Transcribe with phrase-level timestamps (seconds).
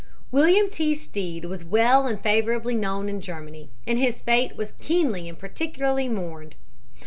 [0.31, 0.95] William T.
[0.95, 6.09] Stead was well and favorably known in Germany, and his fate was keenly and particularly
[6.09, 6.55] mourned.